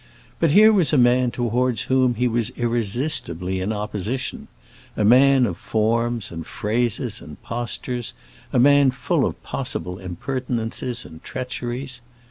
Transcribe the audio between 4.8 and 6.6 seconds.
a man of forms and